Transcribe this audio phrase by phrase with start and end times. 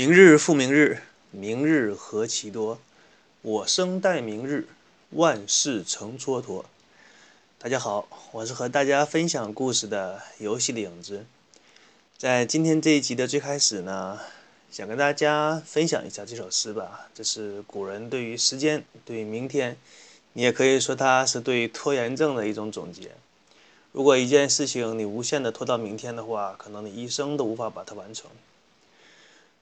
[0.00, 2.78] 明日复明日，明日何其多。
[3.42, 4.66] 我生待明日，
[5.10, 6.64] 万事成蹉跎。
[7.58, 11.26] 大家好，我是和大家分享故事的游戏的影子。
[12.16, 14.18] 在今天这一集的最开始呢，
[14.70, 17.10] 想跟大家分享一下这首诗吧。
[17.14, 19.76] 这是古人对于时间、对于明天，
[20.32, 23.10] 你也可以说它是对拖延症的一种总结。
[23.92, 28.30] 如果一件事情你无限的拖到明天的话，可能你一生都无法把它完成。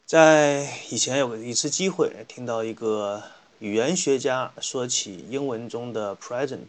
[0.09, 3.23] 在以前有过一次机会，听到一个
[3.59, 6.65] 语言学家说起英文中的 present，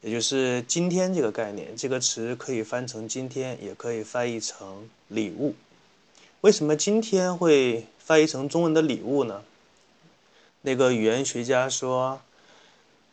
[0.00, 1.76] 也就是今天这个概念。
[1.76, 5.54] 这个词可以翻成今天，也可以翻译成礼物。
[6.40, 9.44] 为什么今天会翻译成中文的礼物呢？
[10.62, 12.20] 那个语言学家说，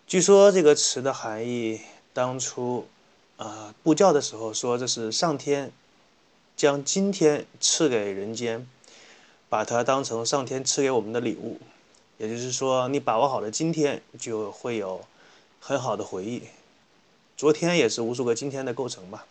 [0.08, 1.82] 据说这个词的含义
[2.14, 2.88] 当初。
[3.38, 5.72] 啊，布教的时候说这是上天
[6.56, 8.66] 将今天赐给人间，
[9.54, 11.60] 把它当成上天赐给我们的礼物。
[12.18, 15.00] 也就是说，你把握好了今天，就会有
[15.60, 16.42] 很好的回忆。
[17.38, 19.28] 昨天也是无数个今天的构成吧。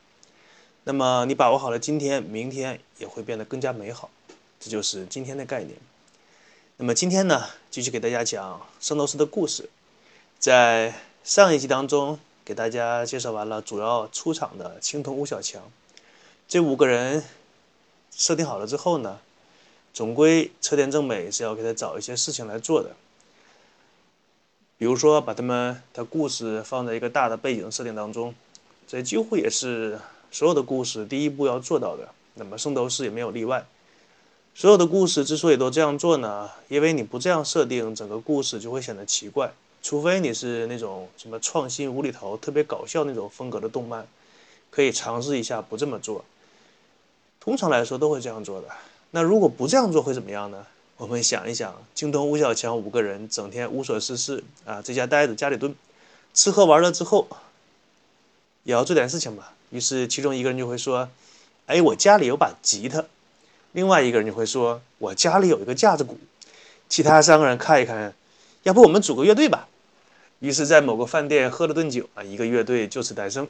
[0.84, 4.08] 那么你把握好了今天，明天也会变得更加美好。
[4.60, 5.76] 这就是今天的概念。
[6.76, 9.68] 那么今天呢，继续给大家讲圣斗士的故事。
[10.38, 10.94] 在
[11.24, 12.20] 上一集当中。
[12.44, 15.62] 给大家介绍完了主要出场的青铜五小强，
[16.48, 17.22] 这五个人
[18.10, 19.20] 设定好了之后呢，
[19.92, 22.90] 总归车田正美是要给他找一些事情来做的，
[24.78, 28.34] 比如说把他们的故事放在一个大的背景设定当中，
[28.88, 29.98] 这几乎也是
[30.30, 32.08] 所有的故事第一步要做到的。
[32.34, 33.66] 那么圣斗士也没有例外，
[34.54, 39.52] 所有的故事之所以都这样做呢，因为你不这样设定，整个故事就会显得奇怪。
[39.82, 44.06] 除非你是那种什么创新无厘头、特别搞笑那种风格的动漫，
[44.70, 46.24] 可以尝试一下不这么做。
[47.38, 48.68] 通常来说都会这样做的。
[49.14, 50.66] 那如果不这样做会怎么样呢？
[50.96, 55.74] 我们想一想，京东吴小强五个人整天无所事事啊，在家待着，家里蹲，
[56.32, 57.28] 吃喝玩乐之后，
[58.62, 59.52] 也要做点事情吧。
[59.68, 61.10] 于是其中一个人就会说
[61.66, 63.04] ：“哎，我家里有把吉他。”
[63.72, 66.18] 另外一个人就会说：“我家里有一个架子鼓。”
[66.88, 68.14] 其他三个人看一看，
[68.62, 69.68] 要不我们组个乐队吧？
[70.38, 73.46] 于是，在某个饭店喝了顿酒啊，一个乐队就此诞生。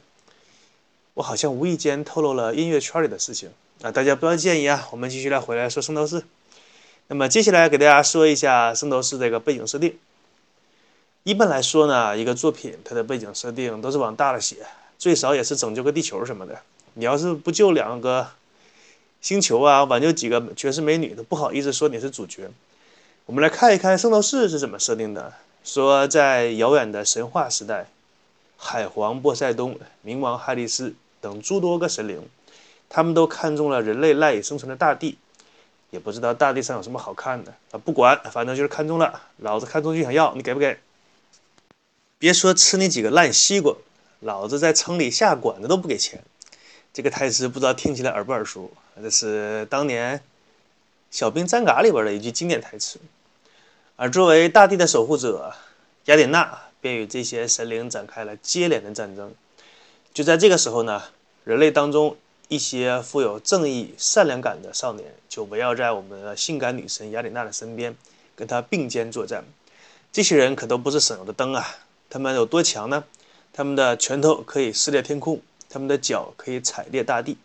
[1.15, 3.51] 我好像无意间透露了音乐圈里的事情
[3.83, 4.87] 啊，大家不要介意啊。
[4.91, 6.23] 我们继续来回来说圣斗士。
[7.07, 9.97] 那么接下来给大家说一下圣斗士这个背景设定。
[11.23, 14.65] 一般来说呢，一个作品它的背景设定都是往大了写，
[14.97, 16.59] 最少也是拯救个地球什么的。
[16.95, 18.31] 你要是不救两个
[19.21, 22.49] 星球啊，挽救几个绝世美女，都不好意思说你是主角。
[23.25, 25.33] 我们来看一看圣斗士是怎么设定的。
[25.63, 27.87] 说，在遥远的神话时代，
[28.57, 32.27] 海皇波塞冬、冥王哈利斯等诸多个神灵，
[32.89, 35.17] 他们都看中了人类赖以生存的大地。
[35.89, 39.21] 也不知道大地上有什么好看的啊，不管，反正就是看中了。
[39.37, 40.79] 老子看中就想要，你给不给？
[42.17, 43.75] 别说吃你几个烂西瓜，
[44.19, 46.23] 老子在城里下馆子都不给钱。
[46.91, 48.71] 这个台词不知道听起来耳不耳熟？
[49.01, 50.17] 这是当年
[51.11, 52.99] 《小兵张嘎》里边的一句经典台词。
[53.95, 55.53] 而作为大地的守护者，
[56.05, 59.33] 雅典娜便与这些神灵展开了接连的战争。
[60.13, 61.01] 就在这个时候呢，
[61.43, 62.15] 人类当中
[62.47, 67.95] 一些富有正义、善良感的少年就围绕在我们的性感女神雅典娜的身边，
[68.35, 69.43] 跟她并肩作战。
[70.11, 71.65] 这些人可都不是省油的灯啊！
[72.11, 73.03] 他们有多强呢？
[73.51, 77.35] 他们的拳头可以撕裂天空，他们的脚可以踩裂大地。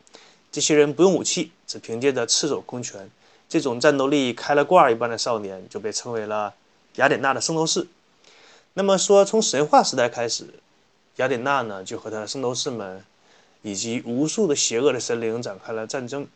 [0.53, 3.11] 这些人不用武器，只凭借着赤手空拳。
[3.49, 6.53] 这种战斗力开了挂一般的少年就被称为了
[6.97, 7.87] 雅典娜的圣斗士。
[8.75, 10.44] 那么说，从神话时代开始，
[11.19, 13.05] 雅典娜呢就和他的圣斗士们
[13.62, 16.26] 以及无数的邪恶的神灵展开了战争。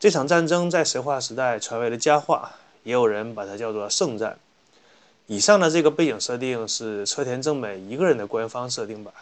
[0.00, 2.52] 这场战争在神话时代传为了佳话，
[2.84, 4.38] 也有人把它叫做圣战。
[5.26, 9.12] 以上的这个背景设定是车田正美一个人的官方设定吧？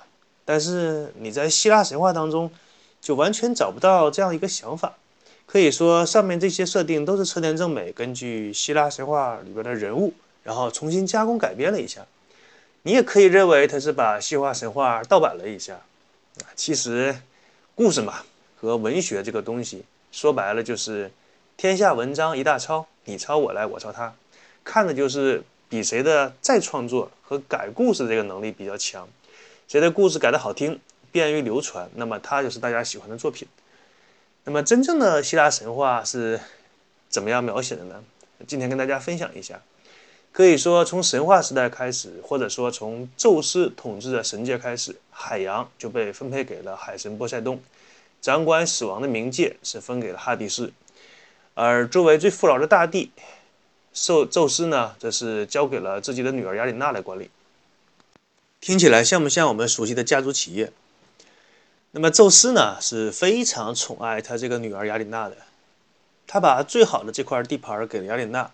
[0.44, 2.50] 但是你在希腊神话当中
[3.00, 4.94] 就完全找不到这样一个想法。
[5.46, 10.14] 可以说，上面这些设定都是车田正美根据希腊神话里边的人物，
[10.44, 12.06] 然后重新加工改编了一下。
[12.82, 15.74] 你也可以认为他是把希腊神话盗版了一下。
[15.74, 17.14] 啊，其实
[17.74, 18.22] 故事嘛
[18.56, 21.10] 和文学这个东西，说白了就是
[21.56, 24.14] 天下文章一大抄，你抄我来，我抄他，
[24.64, 29.06] 看的就是比谁的再创作和改故事这个能力比较强，
[29.68, 30.80] 谁的故事改得好听，
[31.10, 33.46] 便于流传，那么他就是大家喜欢的作品。
[34.44, 36.40] 那么，真正的希腊神话是
[37.08, 38.02] 怎么样描写的呢？
[38.46, 39.60] 今天跟大家分享一下。
[40.32, 47.60] 可以说，从神话时代开始，或者说从宙斯统治的神界开始，海洋就被分配给了海神波塞冬，
[48.22, 50.72] 掌管死亡的冥界是分给了哈迪斯，
[51.52, 53.12] 而作为最富饶的大地，
[53.92, 57.28] 宙宙斯呢，则是交给了自己的女儿雅典娜来管理。
[58.58, 60.72] 听起来像不像我们熟悉的家族企业？
[61.90, 65.36] 那么宙斯呢，是非常宠爱他这个女儿雅典娜的，
[66.26, 68.50] 他把最好的这块地盘给了雅典娜。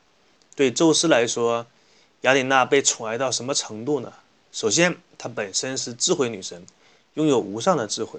[0.58, 1.66] 对宙斯来说，
[2.22, 4.12] 雅典娜被宠爱到什么程度呢？
[4.50, 6.66] 首先，她本身是智慧女神，
[7.14, 8.18] 拥有无上的智慧。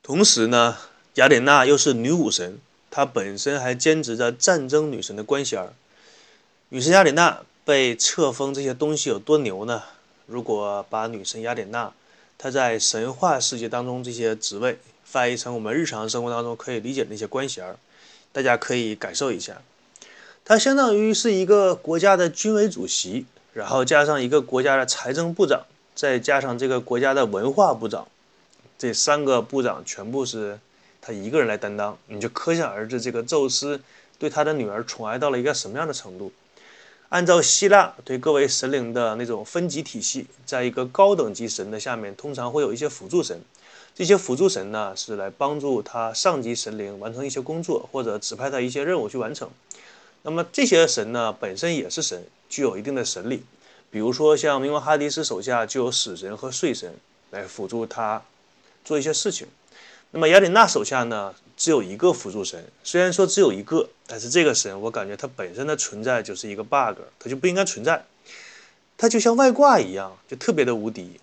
[0.00, 0.76] 同时呢，
[1.14, 5.72] 雅典娜又是女武神，她本身还兼职着战争女神的官衔儿。
[6.68, 9.82] 女神雅典娜被册封这些东西有多牛呢？
[10.26, 11.92] 如果把女神雅典娜
[12.38, 17.76] 她在神话世界当中这些职位翻译成我们日常生活当中可以理解的那些官衔儿，
[18.30, 19.60] 大家可以感受一下，
[20.48, 25.66] 他相当于是一个国家的军委主席，然后加上一个国家的财政部长，
[25.96, 28.06] 再加上这个国家的文化部长，
[28.78, 30.60] 这三个部长全部是
[31.02, 33.80] 他一个人来担当，你就可想而知这个宙斯
[34.20, 36.30] 对他的女儿宠爱到了一个什么样的程度。
[37.08, 43.40] 按照希腊对各位神灵的那种分级体系，在一个高等级神的下面，通常会有一些辅助神。
[43.96, 49.50] 这些辅助神呢，是来帮助他上级神灵完成一些工作，或者指派他一些任务去完成。
[50.22, 53.44] 那么这些神呢，本身也是神，具有一定的神力。
[53.90, 56.94] 比如说，像冥王哈迪斯手下就有死神和睡神
[57.30, 58.22] 来辅助他
[58.84, 59.46] 做一些事情。
[60.10, 61.34] 那么雅典娜手下呢？
[61.56, 68.04] 只有一个辅助神，虽然说只有一个，但是这个神我感觉它本身的存在就是一个 bug，它就不应该存在。
[68.98, 71.18] 它就像外挂一样，就特别的无敌。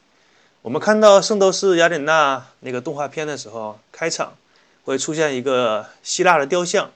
[0.64, 4.36] 我们看到《圣斗士雅典娜》那个动画片的时候，开场
[4.86, 6.90] 会出现一个希腊的雕像，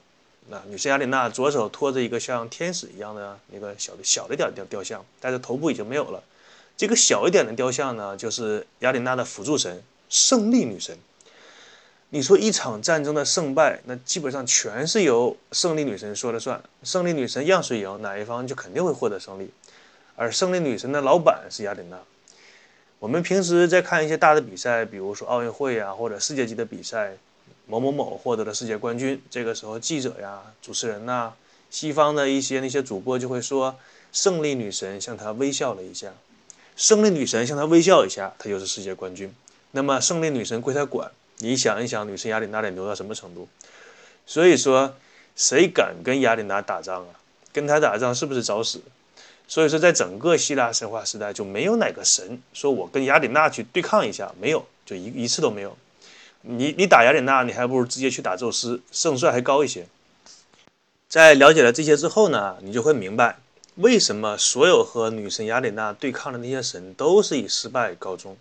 [0.50, 6.22] 那女神雅典娜左手托着一个像天使一样的那个小的小的点雕雕像，但是头部已经没有了。
[6.76, 10.96] 这个小一点的雕像呢，就是雅典娜的辅助神胜利女神。
[12.10, 16.62] 你说一场战争的胜败，那基本上全是由胜利女神说了算。
[16.82, 19.50] 胜利女神让谁赢，哪一方就肯定会获得胜利。
[20.16, 21.98] 而胜利女神的老板是雅典娜。
[22.98, 27.16] 我们平时在看一些大的比赛，比如说奥运会啊，或者世界级的比赛，
[27.70, 31.34] 某某某获得了世界冠军，这个时候记者呀、主持人呐、
[31.68, 33.76] 西方的一些那些主播就会说，
[34.10, 36.14] 胜利女神向他微笑了一下。
[36.76, 39.34] 胜利女神向他微笑一下，他就是世界冠军。
[39.72, 41.10] 那么胜利女神归他管。
[41.40, 43.46] 你想一想，女神雅典娜得牛到什么程度？
[44.24, 44.94] 所以说，
[45.36, 47.20] 谁敢跟雅典娜打仗啊？
[47.52, 48.80] 跟她打仗是不是找死？
[49.46, 55.76] 所以说，在整个希腊神话时代，就没有哪个神说我跟雅典娜去对抗一下，没有，就一一次都没有。
[56.42, 59.86] 你你打雅典娜，你还不如直接去打宙斯，胜算还高一些。
[61.08, 63.38] 在了解了这些之后呢，你就会明白，
[63.76, 68.36] 为什么所有和女神雅典娜对抗的那些神都是以失败告终。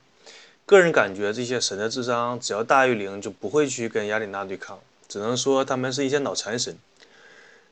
[0.66, 4.78] 个人感觉，这些神的智商只要大于零，就不会去跟雅典娜对抗。
[5.08, 6.78] 只能说他们是一些脑残神，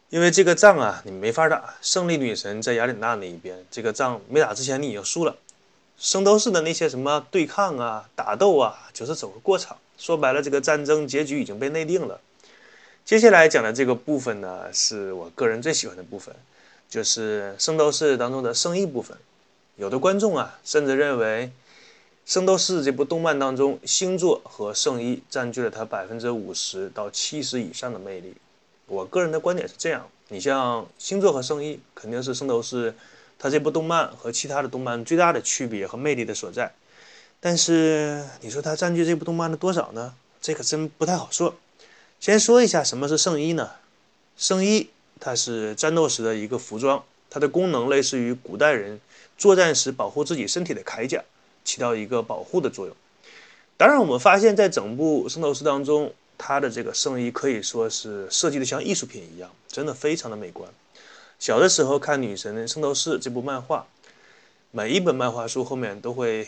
[0.10, 1.76] 因为这个仗啊，你没法打。
[1.82, 5.36] 胜利女神在雅典娜那一边，这个仗没打之前你已经输了。
[5.98, 9.78] 圣斗士的那些什么对抗啊、打斗啊，就是走个过场。
[9.98, 12.20] 说白了，这个战争结局已经被内定了。
[13.04, 16.36] 接下来讲的这个部分呢，是我个人最喜欢的部分，
[16.90, 19.18] 就是圣斗士当中的圣衣部分。
[19.76, 21.52] 有的观众啊，甚至认为。
[22.34, 28.34] 《圣斗士》这部动漫当中，星座和圣衣占据了它百分之五十到七十以上的魅力。
[28.88, 32.92] 我个人的观点是这样：你像星座和圣衣，肯定是《圣斗士》
[33.38, 36.74] 它这部动漫和其他的动漫最大的区别和魅力的所在。
[37.46, 40.16] 但是你说它占据这部动漫的多少呢？
[40.42, 41.54] 这可真不太好说。
[42.20, 43.70] 先说一下什么是圣衣呢？
[44.36, 49.00] 圣衣它是战斗时的一个服装，它的功能类似于古代人
[49.38, 51.24] 作战时保护自己身体的铠甲。
[51.64, 52.96] 起到一个保护的作用。
[53.78, 60.68] 当然，我们发现，在整部《圣斗士》当中，它的这个圣衣可以说是设计的像艺术品一样，真的非常的美观。
[61.38, 63.86] 小的时候看《女神圣斗士》这部漫画，
[64.72, 66.48] 每一本漫画书后面都会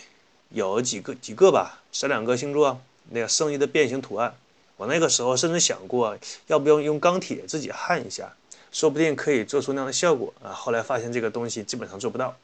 [0.49, 4.35] 有几个几个吧，三两个星座那个圣衣的变形图案。
[4.77, 8.33] 我那个时候甚至想过，要不要用钢铁自己焊一下，
[8.71, 10.51] 说不定可以做出那样的效果啊。
[10.51, 12.35] 后来发现这个东西基本上做不到。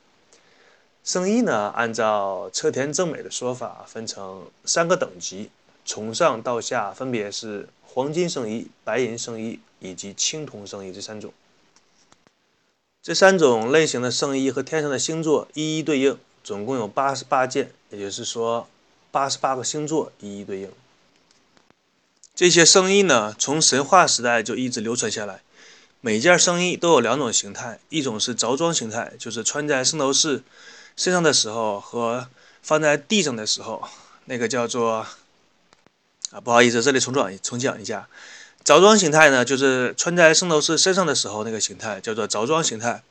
[1.03, 5.51] 圣衣呢，按照车田正美的说法，分成三个等级，
[5.85, 11.31] 从上到下分别是黄金圣衣、白银圣衣以及青铜圣衣这三种。
[13.01, 18.67] 这三种类型的圣衣和天上的星座一一对应，总共有八十八件，也就是说
[19.11, 20.71] 八十八个星座一一对应。
[22.35, 25.41] 这些圣衣呢，从神话时代就一直流传下来。
[26.01, 30.43] 每件圣衣都有两种形态，一种是着装形态，就是穿在圣斗士。
[30.95, 32.27] 身上的时候和
[32.61, 33.87] 放在地上的时候，
[34.25, 35.07] 那个叫做
[36.31, 38.07] 啊，不好意思，这里重讲重讲一下，
[38.63, 43.01] 着装形态呢，就是穿在圣斗士身上的时候那个形态，叫做着装形态。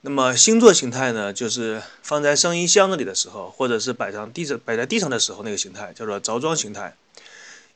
[0.00, 6.94] 那么星座形态呢，就是放在圣衣箱子里的时候，或者是摆上地上摆在地上的时候那个形态，叫做着装形态。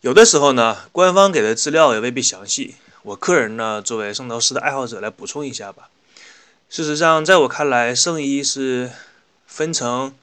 [0.03, 2.77] 有的时候呢，官方给的资料也未必详细。
[3.03, 5.89] 我个人呢，作为圣斗士的爱好者来补充一下吧。
[6.69, 8.93] 事实上，在我看来，圣衣是
[9.45, 10.15] 分成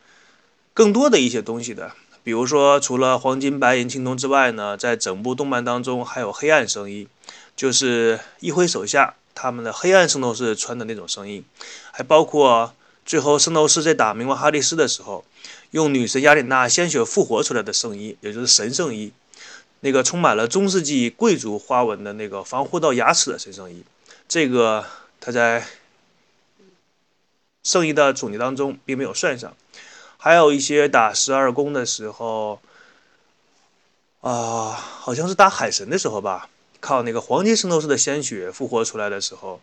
[0.74, 1.92] 更多的一些东西的。
[2.24, 7.10] 比如说，除了黄金、白银、青铜之外呢，在整部动漫当中还有黑暗圣衣，
[7.56, 11.46] 就是一辉手下他们的黑暗圣斗士穿的那种圣衣，
[11.94, 12.74] 还包括
[13.06, 15.24] 最后圣斗士在打冥王哈迪斯的时候，
[15.72, 19.14] 用女神雅典娜鲜血复活出来的圣衣，也就是神圣衣，
[19.80, 23.86] 那个充满了中世纪贵族花纹的那个防护到牙齿的神圣衣，
[24.28, 24.86] 这个
[25.22, 25.66] 他在
[27.64, 29.56] 圣衣的总结当中并没有算上。
[30.18, 32.60] 还有一些打十二宫的时候，
[34.20, 39.62] 啊，好像是打海神的时候吧，靠那个黄金圣斗士的鲜血复活出来的时候，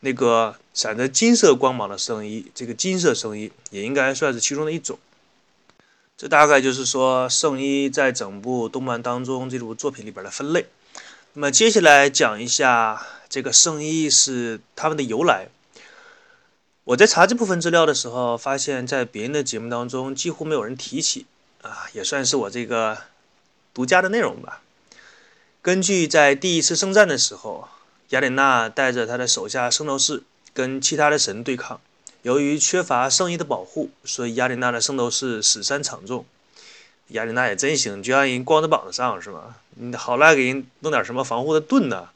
[0.00, 4.98] 那个闪着金色光芒的圣衣，这个金色圣衣也应该算是其中的一种。
[6.16, 10.66] 这大概就是说圣衣在整部动漫当中这部作品里边的分类。
[11.32, 15.48] 那么接下来讲一下这个圣衣是他们的由来。
[16.84, 21.24] 我在查这部分资料的时候，发现，在别人的节目当中几乎没有人提起，
[21.62, 22.98] 啊，也算是我这个
[23.72, 24.60] 独家的内容吧。
[25.64, 27.66] 根据在第一次圣战的时候，
[28.10, 31.80] 雅典娜带着他的手下圣斗士跟其他的神对抗，
[32.20, 36.26] 由于缺乏圣衣的保护，所以雅典娜的圣斗士死伤惨重。
[37.08, 39.56] 雅典娜也真行，就让人光着膀子上是吗？
[39.76, 42.10] 你好赖给人弄点什么防护的盾呢？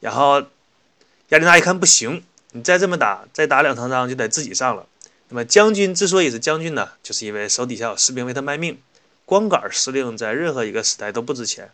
[0.00, 2.24] 然后雅典娜一看不行。
[2.50, 4.84] 你再这么打，再打两场仗就得自己上了。
[5.28, 8.80] 那么将军之所以是将军呢，就是因为手底下有士兵为他卖命。
[9.24, 11.70] 光杆司令在任何一个时代都不值钱。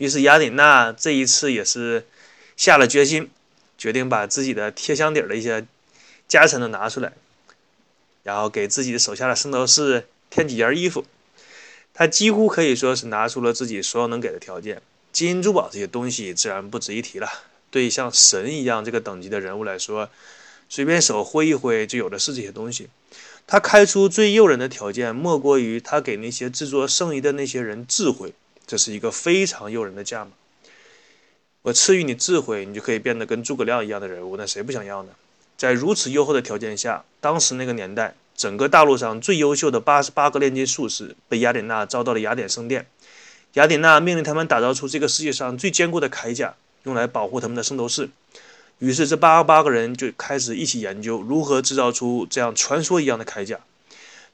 [0.00, 2.06] 于是雅典娜这一次也是
[2.56, 3.28] 下了决心，
[3.76, 5.66] 决定把自己的贴箱底的一些
[6.26, 7.12] 家产都拿出来，
[8.22, 11.04] 然后给自己的手下的圣斗士添几件衣服。
[11.92, 14.80] 他几乎可以说是拿出了自己所有能给的条件，
[15.12, 17.28] 金银珠宝这些东西自然不值一提了。
[17.70, 20.08] 对像神一样这个等级的人物来说，
[20.70, 22.88] 随便手挥一挥就有的是这些东西。
[23.46, 28.32] 他开出最诱人的条件，莫过于他给那些制作圣衣的那些人智慧，
[28.70, 30.30] 这是一个非常诱人的价码。
[31.62, 35.08] 我赐予你智慧，你就可以变得跟诸葛亮一样的人物，那谁不想要呢？
[35.56, 42.86] 在如此优厚的条件下，当时那个年代，整个大陆上最优秀的八十八个炼金术士被雅典娜招到了雅典圣殿。
[43.54, 46.54] 雅典娜命令他们打造出这个世界上最坚固的铠甲。
[46.84, 48.08] 用来保护他们的圣斗士，
[48.78, 53.58] 于是这八十八个人就开始一起研究如何制造出这样传说一样的铠甲。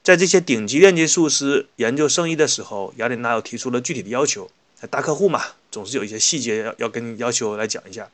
[0.07, 4.49] 在这些顶级炼金术师研究圣衣的时候，雅典娜又提出了具体的要求。
[4.89, 8.09] 大客户嘛，总是有一些细节要要跟你要求来讲一下。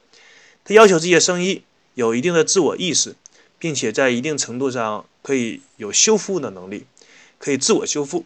[0.66, 1.62] 他要求这些圣衣
[1.94, 3.16] 有一定的自我意识，
[3.60, 6.88] 并且在一定程度上可以有修复的能力，
[7.38, 8.26] 可以自我修复。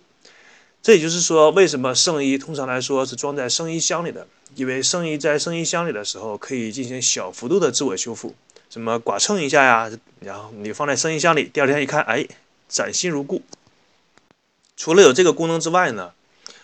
[0.82, 4.26] 这也就是说，为什么圣衣通常来说是装在圣衣箱里的？
[4.56, 8.34] 因为圣衣在圣衣箱里的时候，可以进行小幅度的自我修复，
[8.70, 12.26] 什么剐蹭一下呀，然后你放在圣衣箱里，第二天一看，哎，
[12.70, 13.42] 崭新如故。
[14.78, 16.14] 除了有这个功能之外呢，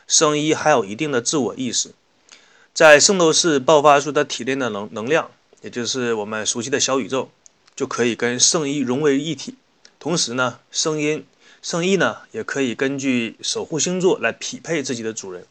[0.08, 1.92] 圣衣还有一定的自我意识，
[2.72, 7.30] 在圣斗士爆发出的体内的能能量，也就是我们熟悉的小宇宙，
[7.76, 9.56] 就可以跟圣衣融为一体。
[10.00, 11.26] 同时呢，声音。
[11.64, 15.46] 圣衣呢，也可以根据守护星座来匹配自己的主人。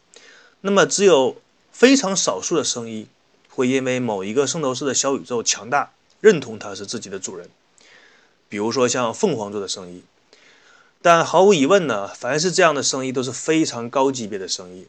[0.60, 1.40] 那么，只有
[1.72, 3.08] 非常少数的圣衣
[3.48, 5.90] 会因为某一个圣斗士的小宇宙强大，
[6.20, 7.48] 认同他是自己的主人。
[8.48, 10.04] 比如说像凤凰座的圣衣。
[11.02, 14.86] 但毫无疑问呢，凡是这样的生意都是非常高级别的生意。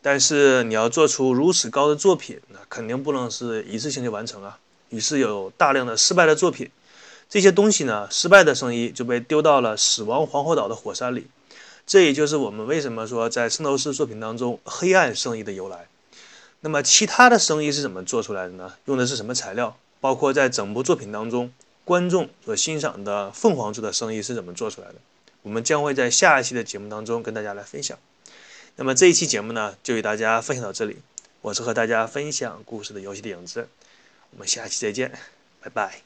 [0.00, 4.58] 但是你要做出如此高的作品，那肯定不能是一次性就完成啊。
[4.88, 6.70] 于是有大量的失败的作品。
[7.28, 11.26] 这些东西呢，失败的生意就被丢到了死亡皇后岛的火山里。
[11.86, 15.86] 这也就是我们为什么说在圣斗士作品当中黑暗生意的由来。
[16.60, 18.72] 那么其他的生意是怎么做出来的呢？
[18.86, 19.76] 用的是什么材料？
[20.00, 21.52] 包括在整部作品当中，
[21.84, 24.94] 观众所欣赏的凤凰座的生意是怎么做出来的？
[25.42, 27.98] 我们将会在下一期的节目当中跟大家来分享，
[28.76, 30.98] 那么这一期节目呢，就与大家分享到这里，
[31.40, 33.68] 我是和大家分享故事的游戏的影子，
[34.30, 35.12] 我们下期再见，
[35.60, 36.02] 拜拜。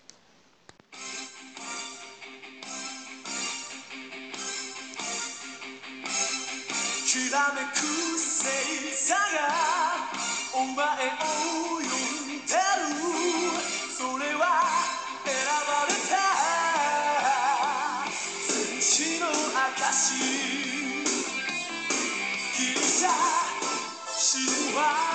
[24.76, 25.05] Bye.